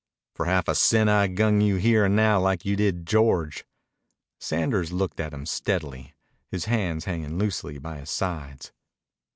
[0.33, 3.65] "For half a cent I'd gun you here and now like you did George."
[4.39, 6.15] Sanders looked at him steadily,
[6.49, 8.71] his hands hanging loosely by his sides.